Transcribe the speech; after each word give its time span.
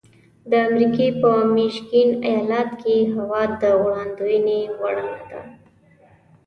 د 0.49 0.51
امریکې 0.67 1.07
په 1.21 1.29
میشیګن 1.55 2.09
ایالت 2.27 2.69
کې 2.81 2.95
هوا 3.15 3.41
د 3.61 3.63
وړاندوینې 3.81 4.59
وړ 4.79 4.95
نه 5.11 5.21
ده. 5.29 5.41